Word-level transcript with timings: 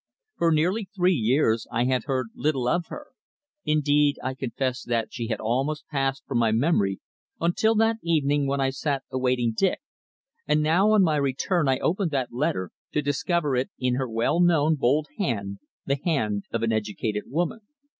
For 0.37 0.51
nearly 0.51 0.85
three 0.95 1.13
years 1.13 1.67
I 1.71 1.85
had 1.85 2.05
heard 2.05 2.29
little 2.33 2.67
of 2.67 2.87
her; 2.87 3.09
indeed, 3.65 4.17
I 4.23 4.33
confess 4.33 4.81
that 4.81 5.13
she 5.13 5.27
had 5.27 5.39
almost 5.39 5.87
passed 5.91 6.23
from 6.25 6.39
my 6.39 6.51
memory 6.51 6.99
until 7.39 7.75
that 7.75 7.97
evening 8.01 8.47
when 8.47 8.59
I 8.59 8.65
had 8.73 8.73
sat 8.73 9.03
awaiting 9.11 9.53
Dick, 9.55 9.79
and 10.47 10.63
now 10.63 10.89
on 10.89 11.03
my 11.03 11.17
return 11.17 11.67
I 11.67 11.77
opened 11.77 12.09
that 12.09 12.33
letter 12.33 12.71
to 12.93 13.03
discover 13.03 13.55
it 13.55 13.69
in 13.77 13.93
her 13.97 14.09
well 14.09 14.39
known, 14.39 14.73
bold 14.73 15.05
hand 15.19 15.59
the 15.85 15.99
hand 16.03 16.45
of 16.51 16.63
an 16.63 16.71
educated 16.73 17.25
woman. 17.27 17.59